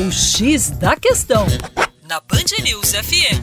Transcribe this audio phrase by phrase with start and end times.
[0.00, 1.44] O X da Questão,
[2.08, 3.42] na Band News FM.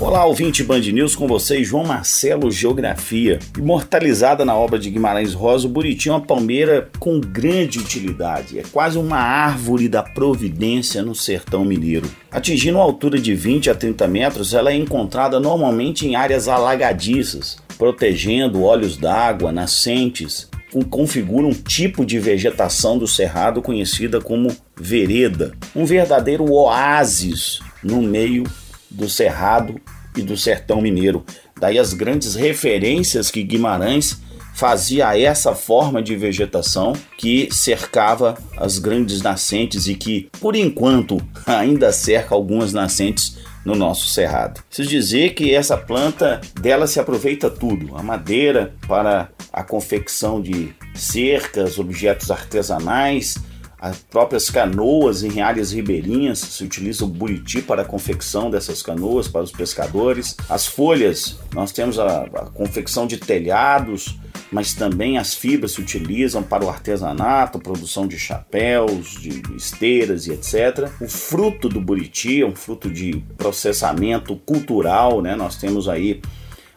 [0.00, 3.38] Olá, ouvinte Band News, com vocês, João Marcelo Geografia.
[3.56, 8.58] Imortalizada na obra de Guimarães Rosa, o Buriti é uma palmeira com grande utilidade.
[8.58, 12.10] É quase uma árvore da providência no sertão mineiro.
[12.32, 17.58] Atingindo uma altura de 20 a 30 metros, ela é encontrada normalmente em áreas alagadiças,
[17.78, 20.50] protegendo olhos d'água, nascentes,
[20.88, 28.44] configura um tipo de vegetação do cerrado conhecida como vereda, um verdadeiro oásis no meio
[28.90, 29.80] do cerrado
[30.16, 31.24] e do sertão mineiro.
[31.58, 34.20] Daí as grandes referências que Guimarães
[34.54, 41.18] fazia a essa forma de vegetação que cercava as grandes nascentes e que, por enquanto,
[41.46, 44.62] ainda cerca algumas nascentes no nosso cerrado.
[44.68, 49.28] Preciso dizer que essa planta dela se aproveita tudo: a madeira para
[49.60, 53.36] a confecção de cercas, objetos artesanais,
[53.78, 59.28] as próprias canoas em áreas ribeirinhas, se utiliza o buriti para a confecção dessas canoas
[59.28, 60.34] para os pescadores.
[60.48, 64.18] As folhas, nós temos a, a confecção de telhados,
[64.50, 70.32] mas também as fibras se utilizam para o artesanato, produção de chapéus, de esteiras e
[70.32, 70.90] etc.
[71.00, 75.36] O fruto do buriti é um fruto de processamento cultural, né?
[75.36, 76.22] Nós temos aí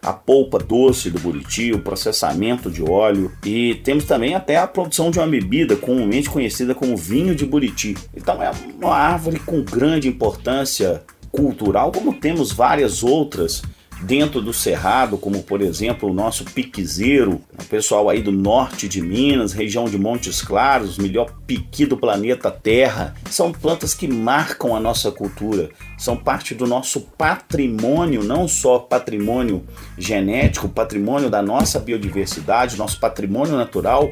[0.04, 5.10] a polpa doce do buriti, o processamento de óleo e temos também até a produção
[5.10, 7.96] de uma bebida comumente conhecida como vinho de buriti.
[8.16, 8.52] Então é
[8.82, 11.02] uma árvore com grande importância
[11.32, 13.64] cultural, como temos várias outras
[14.04, 19.02] dentro do Cerrado, como por exemplo o nosso piquezeiro, o pessoal aí do norte de
[19.02, 23.16] Minas, região de Montes Claros, melhor piqui do planeta Terra.
[23.30, 29.64] São plantas que marcam a nossa cultura, são parte do nosso patrimônio, não só patrimônio
[29.98, 34.12] genético, patrimônio da nossa biodiversidade, nosso patrimônio natural,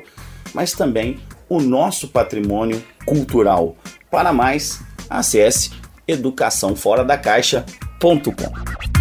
[0.53, 3.76] mas também o nosso patrimônio cultural.
[4.09, 5.72] Para mais, acesse
[6.08, 9.00] educaçãoforadacaixa.com.